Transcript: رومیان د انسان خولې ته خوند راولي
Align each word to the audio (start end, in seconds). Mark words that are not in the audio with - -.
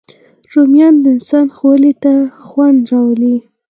رومیان 0.53 0.95
د 1.03 1.05
انسان 1.15 1.47
خولې 1.57 1.93
ته 2.03 2.13
خوند 2.45 2.79
راولي 2.91 3.35